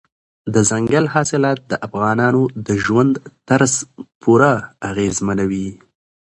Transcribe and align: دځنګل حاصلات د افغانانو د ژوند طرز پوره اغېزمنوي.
دځنګل 0.53 1.05
حاصلات 1.13 1.59
د 1.71 1.73
افغانانو 1.87 2.43
د 2.67 2.69
ژوند 2.83 3.13
طرز 3.47 3.73
پوره 4.21 4.53
اغېزمنوي. 4.89 5.69